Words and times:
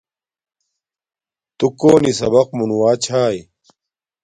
تݸ 1.57 1.67
کݸنݵ 1.79 2.13
سَبَق 2.19 2.47
مُنُوݳ 2.57 2.91
چھݳئی؟ 3.03 3.39